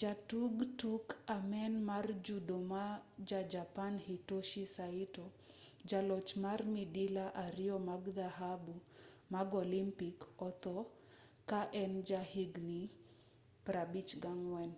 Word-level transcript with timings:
jatug 0.00 0.56
tuk 0.80 1.04
amen 1.36 1.72
mar 1.90 2.06
judo 2.26 2.56
ma 2.72 2.84
ja-japan 3.28 3.94
hitoshi 4.06 4.62
saito 4.76 5.24
jaloch 5.88 6.30
mar 6.44 6.58
midila 6.74 7.24
ariyo 7.44 7.76
mag 7.88 8.02
dhahabu 8.16 8.74
mag 9.34 9.48
olympic 9.64 10.18
otho 10.48 10.76
ka 11.48 11.60
en 11.82 11.92
ja 12.08 12.20
higni 12.32 12.80
54 13.64 14.72